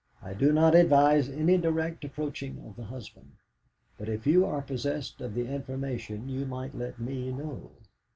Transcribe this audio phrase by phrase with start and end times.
[0.19, 3.33] I do not advise any direct approaching of the husband,
[3.99, 7.69] but if you are possessed of the information you might let me know.